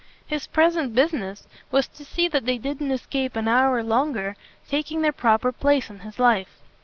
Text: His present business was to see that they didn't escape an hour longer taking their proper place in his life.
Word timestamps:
His 0.25 0.47
present 0.47 0.95
business 0.95 1.47
was 1.69 1.87
to 1.89 2.03
see 2.03 2.27
that 2.29 2.45
they 2.47 2.57
didn't 2.57 2.89
escape 2.89 3.35
an 3.35 3.47
hour 3.47 3.83
longer 3.83 4.35
taking 4.67 5.03
their 5.03 5.11
proper 5.11 5.51
place 5.51 5.91
in 5.91 5.99
his 5.99 6.17
life. 6.17 6.57